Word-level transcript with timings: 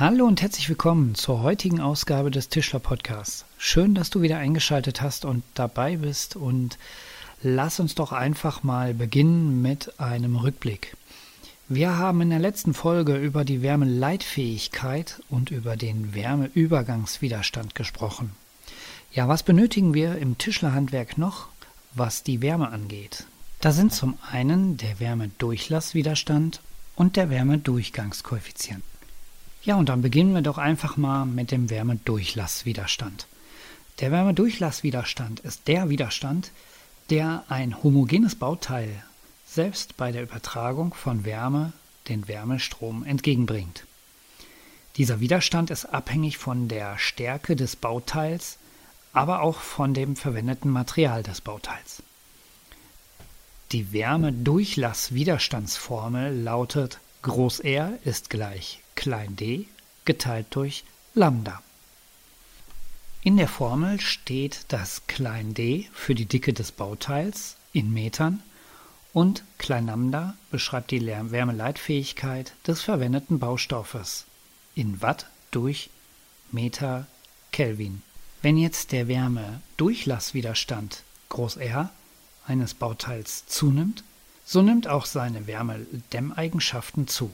Hallo 0.00 0.26
und 0.26 0.42
herzlich 0.42 0.68
willkommen 0.68 1.16
zur 1.16 1.42
heutigen 1.42 1.80
Ausgabe 1.80 2.30
des 2.30 2.48
Tischler 2.48 2.78
Podcasts. 2.78 3.44
Schön, 3.58 3.96
dass 3.96 4.10
du 4.10 4.22
wieder 4.22 4.38
eingeschaltet 4.38 5.02
hast 5.02 5.24
und 5.24 5.42
dabei 5.54 5.96
bist 5.96 6.36
und 6.36 6.78
lass 7.42 7.80
uns 7.80 7.96
doch 7.96 8.12
einfach 8.12 8.62
mal 8.62 8.94
beginnen 8.94 9.60
mit 9.60 9.98
einem 9.98 10.36
Rückblick. 10.36 10.96
Wir 11.66 11.98
haben 11.98 12.20
in 12.20 12.30
der 12.30 12.38
letzten 12.38 12.74
Folge 12.74 13.16
über 13.16 13.44
die 13.44 13.60
Wärmeleitfähigkeit 13.60 15.20
und 15.30 15.50
über 15.50 15.76
den 15.76 16.14
Wärmeübergangswiderstand 16.14 17.74
gesprochen. 17.74 18.30
Ja, 19.10 19.26
was 19.26 19.42
benötigen 19.42 19.94
wir 19.94 20.16
im 20.18 20.38
Tischlerhandwerk 20.38 21.18
noch, 21.18 21.48
was 21.94 22.22
die 22.22 22.40
Wärme 22.40 22.68
angeht? 22.68 23.26
Da 23.60 23.72
sind 23.72 23.92
zum 23.92 24.16
einen 24.30 24.76
der 24.76 25.00
Wärmedurchlasswiderstand 25.00 26.60
und 26.94 27.16
der 27.16 27.30
Wärmedurchgangskoeffizient. 27.30 28.84
Ja, 29.68 29.76
und 29.76 29.88
dann 29.90 30.00
beginnen 30.00 30.32
wir 30.32 30.40
doch 30.40 30.56
einfach 30.56 30.96
mal 30.96 31.26
mit 31.26 31.50
dem 31.50 31.68
Wärmedurchlasswiderstand. 31.68 33.26
Der 34.00 34.10
Wärmedurchlasswiderstand 34.10 35.40
ist 35.40 35.68
der 35.68 35.90
Widerstand, 35.90 36.52
der 37.10 37.44
ein 37.50 37.82
homogenes 37.82 38.34
Bauteil 38.34 39.04
selbst 39.46 39.98
bei 39.98 40.10
der 40.10 40.22
Übertragung 40.22 40.94
von 40.94 41.26
Wärme 41.26 41.74
den 42.08 42.28
Wärmestrom 42.28 43.04
entgegenbringt. 43.04 43.84
Dieser 44.96 45.20
Widerstand 45.20 45.68
ist 45.68 45.84
abhängig 45.84 46.38
von 46.38 46.68
der 46.68 46.98
Stärke 46.98 47.54
des 47.54 47.76
Bauteils, 47.76 48.56
aber 49.12 49.42
auch 49.42 49.60
von 49.60 49.92
dem 49.92 50.16
verwendeten 50.16 50.70
Material 50.70 51.22
des 51.22 51.42
Bauteils. 51.42 52.02
Die 53.72 53.92
Wärmedurchlasswiderstandsformel 53.92 56.42
lautet 56.42 57.00
Groß 57.22 57.60
R 57.60 57.98
ist 58.04 58.30
gleich 58.30 58.80
klein 58.94 59.34
d 59.34 59.66
geteilt 60.04 60.46
durch 60.50 60.84
Lambda. 61.14 61.62
In 63.22 63.36
der 63.36 63.48
Formel 63.48 64.00
steht 64.00 64.64
das 64.68 65.06
klein 65.08 65.52
d 65.52 65.88
für 65.92 66.14
die 66.14 66.26
Dicke 66.26 66.52
des 66.52 66.70
Bauteils 66.70 67.56
in 67.72 67.92
Metern 67.92 68.42
und 69.12 69.42
klein 69.58 69.86
Lambda 69.86 70.36
beschreibt 70.50 70.92
die 70.92 71.04
Wärmeleitfähigkeit 71.04 72.54
des 72.66 72.82
verwendeten 72.82 73.40
Baustoffes 73.40 74.26
in 74.76 75.02
Watt 75.02 75.26
durch 75.50 75.90
Meter 76.52 77.06
Kelvin. 77.50 78.02
Wenn 78.42 78.56
jetzt 78.56 78.92
der 78.92 79.08
Wärmedurchlasswiderstand 79.08 81.02
groß 81.30 81.56
R 81.56 81.90
eines 82.46 82.74
Bauteils 82.74 83.46
zunimmt, 83.46 84.04
so 84.48 84.62
nimmt 84.62 84.88
auch 84.88 85.04
seine 85.04 85.46
Wärmedämmeigenschaften 85.46 87.06
zu. 87.06 87.30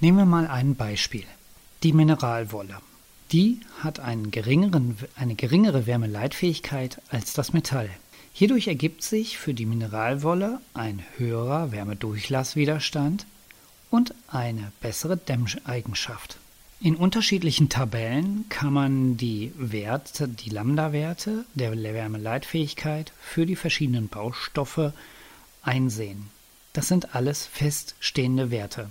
Nehmen 0.00 0.18
wir 0.18 0.26
mal 0.26 0.46
ein 0.46 0.74
Beispiel. 0.74 1.24
Die 1.82 1.94
Mineralwolle. 1.94 2.76
Die 3.32 3.60
hat 3.80 4.00
eine 4.00 4.28
geringere 4.28 5.86
Wärmeleitfähigkeit 5.86 7.00
als 7.08 7.32
das 7.32 7.54
Metall. 7.54 7.88
Hierdurch 8.34 8.68
ergibt 8.68 9.02
sich 9.02 9.38
für 9.38 9.54
die 9.54 9.64
Mineralwolle 9.64 10.60
ein 10.74 11.02
höherer 11.16 11.72
Wärmedurchlasswiderstand 11.72 13.24
und 13.88 14.14
eine 14.28 14.72
bessere 14.82 15.16
Dämmeigenschaft. 15.16 16.36
In 16.80 16.96
unterschiedlichen 16.96 17.70
Tabellen 17.70 18.44
kann 18.50 18.74
man 18.74 19.16
die 19.16 19.54
Werte, 19.56 20.28
die 20.28 20.50
Lambda-Werte 20.50 21.46
der 21.54 21.72
Wärmeleitfähigkeit 21.72 23.10
für 23.22 23.46
die 23.46 23.56
verschiedenen 23.56 24.08
Baustoffe 24.08 24.92
einsehen. 25.62 26.28
Das 26.72 26.88
sind 26.88 27.14
alles 27.14 27.46
feststehende 27.46 28.50
Werte. 28.50 28.90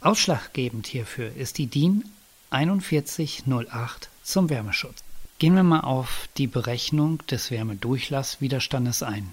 Ausschlaggebend 0.00 0.86
hierfür 0.86 1.34
ist 1.34 1.58
die 1.58 1.66
DIN 1.66 2.04
4108 2.50 4.10
zum 4.22 4.48
Wärmeschutz. 4.48 5.02
Gehen 5.38 5.56
wir 5.56 5.64
mal 5.64 5.80
auf 5.80 6.28
die 6.36 6.46
Berechnung 6.46 7.18
des 7.26 7.50
Wärmedurchlasswiderstandes 7.50 9.02
ein. 9.02 9.32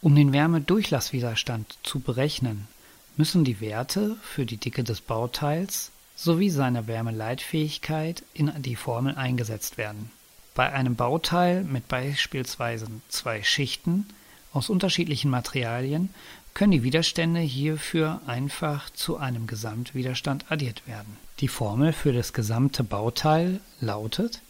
Um 0.00 0.14
den 0.14 0.32
Wärmedurchlasswiderstand 0.32 1.78
zu 1.82 2.00
berechnen, 2.00 2.68
müssen 3.16 3.44
die 3.44 3.60
Werte 3.60 4.16
für 4.22 4.46
die 4.46 4.56
Dicke 4.56 4.82
des 4.82 5.02
Bauteils 5.02 5.90
sowie 6.16 6.48
seine 6.48 6.86
Wärmeleitfähigkeit 6.86 8.22
in 8.32 8.50
die 8.62 8.76
Formel 8.76 9.14
eingesetzt 9.16 9.76
werden. 9.76 10.10
Bei 10.54 10.72
einem 10.72 10.96
Bauteil 10.96 11.64
mit 11.64 11.88
beispielsweise 11.88 12.86
zwei 13.08 13.42
Schichten 13.42 14.06
aus 14.52 14.70
unterschiedlichen 14.70 15.30
Materialien 15.30 16.10
können 16.54 16.72
die 16.72 16.82
Widerstände 16.82 17.40
hierfür 17.40 18.20
einfach 18.26 18.90
zu 18.90 19.16
einem 19.16 19.46
Gesamtwiderstand 19.46 20.50
addiert 20.50 20.86
werden. 20.86 21.16
Die 21.40 21.48
Formel 21.48 21.92
für 21.92 22.12
das 22.12 22.32
gesamte 22.32 22.84
Bauteil 22.84 23.60
lautet 23.80 24.42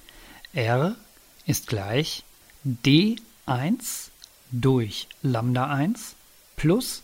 R 0.52 0.96
ist 1.46 1.68
gleich 1.68 2.24
D1 2.66 4.08
durch 4.50 5.08
Lambda 5.22 5.66
1 5.68 6.16
plus 6.56 7.02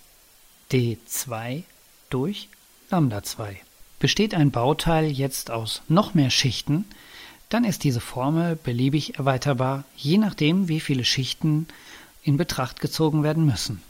D2 0.72 1.62
durch 2.10 2.48
Lambda 2.90 3.22
2. 3.22 3.60
Besteht 4.00 4.34
ein 4.34 4.50
Bauteil 4.50 5.06
jetzt 5.06 5.50
aus 5.50 5.82
noch 5.88 6.14
mehr 6.14 6.30
Schichten, 6.30 6.84
dann 7.48 7.64
ist 7.64 7.84
diese 7.84 8.00
Formel 8.00 8.56
beliebig 8.56 9.18
erweiterbar, 9.18 9.84
je 9.96 10.18
nachdem, 10.18 10.68
wie 10.68 10.80
viele 10.80 11.04
Schichten 11.04 11.68
in 12.26 12.37
Betracht 12.37 12.81
gezogen 12.81 13.22
werden 13.22 13.47
müssen. 13.47 13.81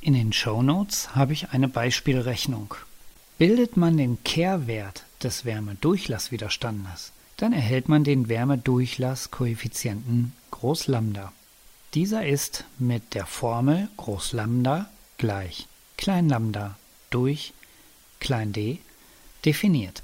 In 0.00 0.14
den 0.14 0.32
Show 0.32 0.62
Notes 0.62 1.14
habe 1.14 1.32
ich 1.32 1.50
eine 1.50 1.68
Beispielrechnung. 1.68 2.74
Bildet 3.38 3.76
man 3.76 3.96
den 3.96 4.18
Kehrwert 4.24 5.04
des 5.22 5.44
Wärmedurchlasswiderstandes, 5.44 7.12
dann 7.36 7.52
erhält 7.52 7.88
man 7.88 8.02
den 8.04 8.28
Wärmedurclasskoeffizienten 8.28 10.32
Groß 10.50 10.88
Lambda. 10.88 11.32
Dieser 11.94 12.26
ist 12.26 12.64
mit 12.78 13.14
der 13.14 13.26
Formel 13.26 13.88
Groß 13.96 14.32
Lambda 14.32 14.90
gleich 15.16 15.68
Klein 15.96 16.28
Lambda 16.28 16.76
durch 17.10 17.52
Klein 18.18 18.52
d 18.52 18.80
definiert. 19.44 20.02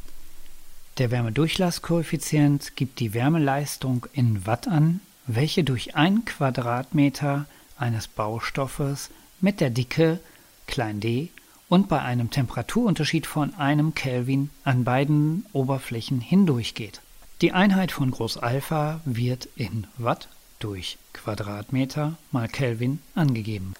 Der 0.99 1.11
Wärmedurchlasskoeffizient 1.11 2.77
gibt 2.77 3.01
die 3.01 3.15
Wärmeleistung 3.15 4.07
in 4.12 4.47
Watt 4.47 4.69
an, 4.69 5.01
welche 5.27 5.65
durch 5.65 5.97
ein 5.97 6.25
Quadratmeter 6.25 7.47
eines 7.81 8.09
Baustoffes 8.09 9.11
mit 9.41 9.61
der 9.61 9.71
Dicke 9.71 10.21
d 10.69 11.31
und 11.69 11.89
bei 11.89 12.01
einem 12.01 12.31
Temperaturunterschied 12.31 13.27
von 13.27 13.55
einem 13.55 13.95
Kelvin 13.95 14.51
an 14.65 14.85
beiden 14.85 15.47
Oberflächen 15.53 16.21
hindurchgeht. 16.21 17.01
Die 17.41 17.53
Einheit 17.53 17.93
von 17.93 18.11
Groß 18.11 18.37
Alpha 18.37 19.01
wird 19.05 19.49
in 19.57 19.87
Watt 19.97 20.29
durch 20.59 20.99
Quadratmeter 21.13 22.17
mal 22.33 22.49
Kelvin 22.49 23.01
angegeben. 23.15 23.75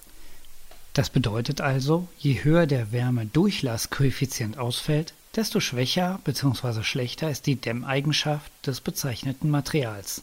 Das 0.95 1.11
bedeutet 1.11 1.61
also, 1.61 2.09
je 2.19 2.43
höher 2.43 2.67
der 2.67 2.91
Wärmedurchlasskoeffizient 2.91 4.59
ausfällt, 4.59 5.15
desto 5.37 5.61
schwächer 5.61 6.21
bzw. 6.25 6.83
schlechter 6.83 7.31
ist 7.31 7.47
die 7.47 7.57
Dämmeigenschaft 7.57 8.51
des 8.67 8.81
bezeichneten 8.81 9.51
Materials. 9.51 10.23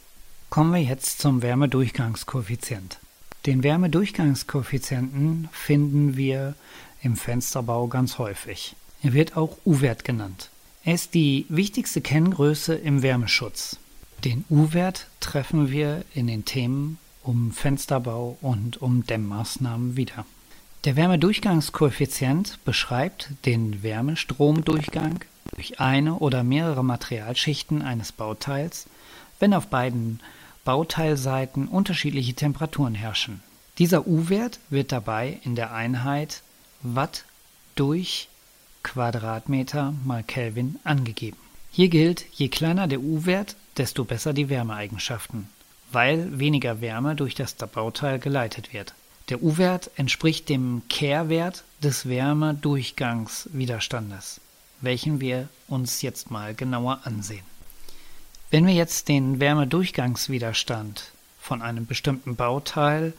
Kommen 0.49 0.73
wir 0.73 0.81
jetzt 0.81 1.19
zum 1.19 1.41
Wärmedurchgangskoeffizient. 1.41 2.99
Den 3.47 3.63
Wärmedurchgangskoeffizienten 3.63 5.47
finden 5.53 6.17
wir 6.17 6.55
im 7.01 7.15
Fensterbau 7.15 7.87
ganz 7.87 8.17
häufig. 8.17 8.75
Er 9.01 9.13
wird 9.13 9.37
auch 9.37 9.57
U-Wert 9.65 10.03
genannt. 10.03 10.49
Er 10.83 10.95
ist 10.95 11.13
die 11.13 11.45
wichtigste 11.47 12.01
Kenngröße 12.01 12.75
im 12.75 13.03
Wärmeschutz. 13.03 13.77
Den 14.25 14.43
U-Wert 14.49 15.07
treffen 15.21 15.71
wir 15.71 16.03
in 16.13 16.27
den 16.27 16.43
Themen 16.43 16.97
um 17.23 17.53
Fensterbau 17.53 18.37
und 18.41 18.81
um 18.81 19.05
Dämmmaßnahmen 19.05 19.95
wieder. 19.95 20.25
Der 20.83 20.97
Wärmedurchgangskoeffizient 20.97 22.59
beschreibt 22.65 23.29
den 23.45 23.81
Wärmestromdurchgang 23.81 25.21
durch 25.55 25.79
eine 25.79 26.15
oder 26.15 26.43
mehrere 26.43 26.83
Materialschichten 26.83 27.81
eines 27.81 28.11
Bauteils, 28.11 28.87
wenn 29.39 29.53
auf 29.53 29.67
beiden 29.67 30.19
Bauteilseiten 30.67 31.67
unterschiedliche 31.69 32.33
Temperaturen 32.33 32.93
herrschen. 32.93 33.41
Dieser 33.77 34.05
U-Wert 34.05 34.59
wird 34.69 34.91
dabei 34.91 35.39
in 35.45 35.55
der 35.55 35.71
Einheit 35.71 36.41
Watt 36.81 37.23
durch 37.75 38.27
Quadratmeter 38.83 39.93
mal 40.03 40.23
Kelvin 40.23 40.77
angegeben. 40.83 41.37
Hier 41.71 41.87
gilt, 41.87 42.25
je 42.33 42.49
kleiner 42.49 42.89
der 42.89 42.99
U-Wert, 42.99 43.55
desto 43.77 44.03
besser 44.03 44.33
die 44.33 44.49
Wärmeeigenschaften, 44.49 45.47
weil 45.93 46.37
weniger 46.37 46.81
Wärme 46.81 47.15
durch 47.15 47.33
das 47.33 47.55
Bauteil 47.55 48.19
geleitet 48.19 48.73
wird. 48.73 48.93
Der 49.29 49.41
U-Wert 49.41 49.89
entspricht 49.95 50.49
dem 50.49 50.81
Kehrwert 50.89 51.63
des 51.81 52.09
Wärmedurchgangswiderstandes, 52.09 54.41
welchen 54.81 55.21
wir 55.21 55.47
uns 55.69 56.01
jetzt 56.01 56.29
mal 56.29 56.53
genauer 56.53 56.99
ansehen. 57.05 57.45
Wenn 58.49 58.65
wir 58.65 58.73
jetzt 58.73 59.09
den 59.09 59.41
Wärmedurchgangswiderstand 59.41 61.11
von 61.37 61.61
einem 61.61 61.85
bestimmten 61.85 62.37
Bauteil 62.37 63.11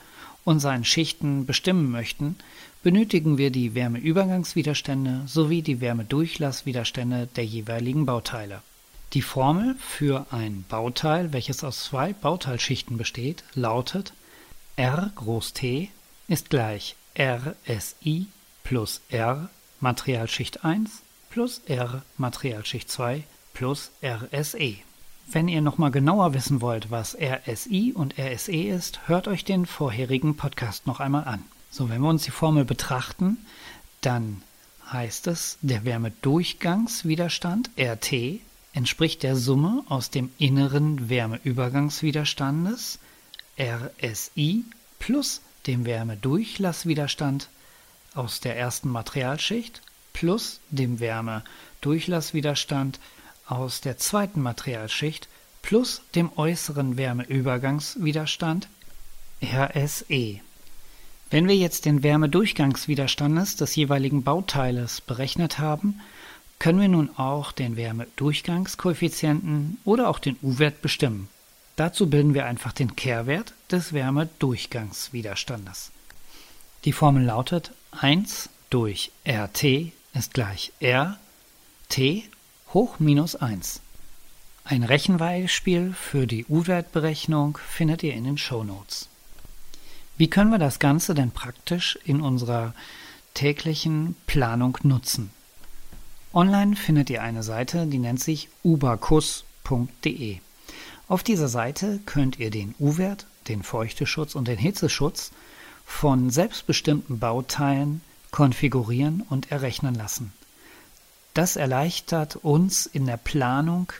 und 0.44 0.60
seinen 0.60 0.86
Schichten 0.86 1.44
bestimmen 1.44 1.90
möchten, 1.90 2.36
benötigen 2.82 3.36
wir 3.36 3.50
die 3.50 3.74
Wärmeübergangswiderstände 3.74 5.24
sowie 5.26 5.60
die 5.60 5.82
Wärmedurchlasswiderstände 5.82 7.28
der 7.36 7.44
jeweiligen 7.44 8.06
Bauteile. 8.06 8.62
Die 9.12 9.20
Formel 9.20 9.76
für 9.78 10.26
ein 10.30 10.64
Bauteil, 10.66 11.34
welches 11.34 11.62
aus 11.62 11.84
zwei 11.84 12.14
Bauteilschichten 12.14 12.96
besteht, 12.96 13.44
lautet 13.52 14.14
R 14.76 15.12
groß 15.14 15.52
T 15.52 15.90
ist 16.28 16.48
gleich 16.48 16.96
RSI 17.18 18.28
plus 18.64 19.02
R 19.10 19.50
Materialschicht 19.80 20.64
1 20.64 21.02
plus 21.28 21.60
R 21.66 22.02
Materialschicht 22.16 22.90
2 22.90 23.24
plus 23.52 23.90
RSE. 24.02 24.87
Wenn 25.30 25.46
ihr 25.46 25.60
nochmal 25.60 25.90
genauer 25.90 26.32
wissen 26.32 26.62
wollt, 26.62 26.90
was 26.90 27.14
RSI 27.14 27.92
und 27.94 28.18
RSE 28.18 28.62
ist, 28.62 29.06
hört 29.08 29.28
euch 29.28 29.44
den 29.44 29.66
vorherigen 29.66 30.38
Podcast 30.38 30.86
noch 30.86 31.00
einmal 31.00 31.24
an. 31.24 31.44
So, 31.70 31.90
wenn 31.90 32.00
wir 32.00 32.08
uns 32.08 32.22
die 32.22 32.30
Formel 32.30 32.64
betrachten, 32.64 33.36
dann 34.00 34.40
heißt 34.90 35.26
es, 35.26 35.58
der 35.60 35.84
Wärmedurchgangswiderstand 35.84 37.68
RT 37.78 38.40
entspricht 38.72 39.22
der 39.22 39.36
Summe 39.36 39.84
aus 39.90 40.08
dem 40.08 40.30
inneren 40.38 41.10
Wärmeübergangswiderstandes 41.10 42.98
RSI 43.60 44.64
plus 44.98 45.42
dem 45.66 45.84
Wärmedurchlasswiderstand 45.84 47.50
aus 48.14 48.40
der 48.40 48.56
ersten 48.56 48.88
Materialschicht 48.88 49.82
plus 50.14 50.60
dem 50.70 51.00
Wärmedurchlasswiderstand 51.00 52.98
aus 53.48 53.80
der 53.80 53.98
zweiten 53.98 54.40
Materialschicht 54.40 55.28
plus 55.62 56.02
dem 56.14 56.30
äußeren 56.36 56.96
Wärmeübergangswiderstand 56.96 58.68
RSE. 59.42 60.40
Wenn 61.30 61.48
wir 61.48 61.56
jetzt 61.56 61.84
den 61.84 62.02
Wärmedurchgangswiderstandes 62.02 63.56
des 63.56 63.76
jeweiligen 63.76 64.22
Bauteiles 64.22 65.00
berechnet 65.00 65.58
haben, 65.58 66.00
können 66.58 66.80
wir 66.80 66.88
nun 66.88 67.10
auch 67.16 67.52
den 67.52 67.76
Wärmedurchgangskoeffizienten 67.76 69.78
oder 69.84 70.08
auch 70.08 70.18
den 70.18 70.36
U-Wert 70.42 70.82
bestimmen. 70.82 71.28
Dazu 71.76 72.10
bilden 72.10 72.34
wir 72.34 72.46
einfach 72.46 72.72
den 72.72 72.96
Kehrwert 72.96 73.52
des 73.70 73.92
Wärmedurchgangswiderstandes. 73.92 75.92
Die 76.84 76.92
Formel 76.92 77.24
lautet 77.24 77.70
1 77.92 78.48
durch 78.70 79.12
RT 79.26 79.92
ist 80.14 80.34
gleich 80.34 80.72
R 80.80 81.18
T 81.88 82.24
hoch 82.74 82.98
minus 82.98 83.34
1. 83.34 83.80
Ein 84.64 84.82
Rechenbeispiel 84.82 85.94
für 85.94 86.26
die 86.26 86.44
U-Wertberechnung 86.44 87.58
findet 87.66 88.02
ihr 88.02 88.12
in 88.12 88.24
den 88.24 88.36
Show 88.36 88.62
Notes. 88.62 89.08
Wie 90.18 90.28
können 90.28 90.50
wir 90.50 90.58
das 90.58 90.78
Ganze 90.78 91.14
denn 91.14 91.30
praktisch 91.30 91.98
in 92.04 92.20
unserer 92.20 92.74
täglichen 93.32 94.16
Planung 94.26 94.76
nutzen? 94.82 95.30
Online 96.34 96.76
findet 96.76 97.08
ihr 97.08 97.22
eine 97.22 97.42
Seite, 97.42 97.86
die 97.86 97.98
nennt 97.98 98.20
sich 98.20 98.50
uberkus.de. 98.62 100.38
Auf 101.08 101.22
dieser 101.22 101.48
Seite 101.48 102.00
könnt 102.04 102.38
ihr 102.38 102.50
den 102.50 102.74
U-Wert, 102.78 103.26
den 103.48 103.62
Feuchteschutz 103.62 104.34
und 104.34 104.46
den 104.46 104.58
Hitzeschutz 104.58 105.30
von 105.86 106.28
selbstbestimmten 106.28 107.18
Bauteilen 107.18 108.02
konfigurieren 108.30 109.22
und 109.30 109.50
errechnen 109.50 109.94
lassen. 109.94 110.34
Das 111.38 111.54
erleichtert 111.54 112.34
uns 112.34 112.86
in 112.86 113.06
der 113.06 113.16
Planung 113.16 113.92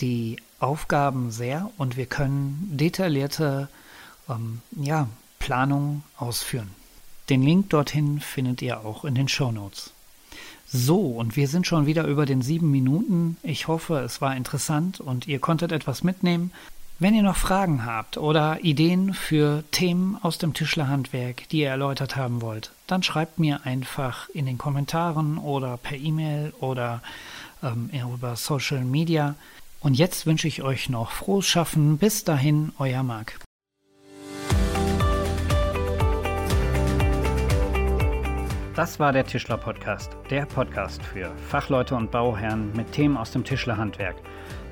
die 0.00 0.38
Aufgaben 0.58 1.30
sehr 1.30 1.70
und 1.78 1.96
wir 1.96 2.06
können 2.06 2.70
detaillierte 2.72 3.68
ähm, 4.28 4.62
ja, 4.72 5.08
Planungen 5.38 6.02
ausführen. 6.16 6.68
Den 7.28 7.44
Link 7.44 7.70
dorthin 7.70 8.18
findet 8.18 8.62
ihr 8.62 8.84
auch 8.84 9.04
in 9.04 9.14
den 9.14 9.28
Show 9.28 9.52
Notes. 9.52 9.92
So, 10.66 10.98
und 11.02 11.36
wir 11.36 11.46
sind 11.46 11.68
schon 11.68 11.86
wieder 11.86 12.04
über 12.04 12.26
den 12.26 12.42
sieben 12.42 12.72
Minuten. 12.72 13.36
Ich 13.44 13.68
hoffe, 13.68 14.00
es 14.00 14.20
war 14.20 14.34
interessant 14.34 14.98
und 14.98 15.28
ihr 15.28 15.38
konntet 15.38 15.70
etwas 15.70 16.02
mitnehmen. 16.02 16.50
Wenn 16.98 17.14
ihr 17.14 17.22
noch 17.22 17.36
Fragen 17.36 17.84
habt 17.84 18.16
oder 18.16 18.64
Ideen 18.64 19.12
für 19.12 19.64
Themen 19.70 20.16
aus 20.22 20.38
dem 20.38 20.54
Tischlerhandwerk, 20.54 21.46
die 21.50 21.58
ihr 21.58 21.68
erläutert 21.68 22.16
haben 22.16 22.40
wollt, 22.40 22.72
dann 22.86 23.02
schreibt 23.02 23.38
mir 23.38 23.66
einfach 23.66 24.30
in 24.30 24.46
den 24.46 24.56
Kommentaren 24.56 25.36
oder 25.36 25.76
per 25.76 25.98
E-Mail 25.98 26.54
oder 26.58 27.02
ähm, 27.62 27.90
über 27.92 28.34
Social 28.36 28.82
Media. 28.82 29.34
Und 29.80 29.98
jetzt 29.98 30.24
wünsche 30.24 30.48
ich 30.48 30.62
euch 30.62 30.88
noch 30.88 31.10
frohes 31.10 31.46
Schaffen. 31.46 31.98
Bis 31.98 32.24
dahin, 32.24 32.72
euer 32.78 33.02
Marc. 33.02 33.40
Das 38.74 38.98
war 38.98 39.12
der 39.12 39.26
Tischler 39.26 39.58
Podcast, 39.58 40.16
der 40.30 40.46
Podcast 40.46 41.02
für 41.02 41.30
Fachleute 41.48 41.94
und 41.94 42.10
Bauherren 42.10 42.72
mit 42.74 42.92
Themen 42.92 43.18
aus 43.18 43.32
dem 43.32 43.44
Tischlerhandwerk. 43.44 44.16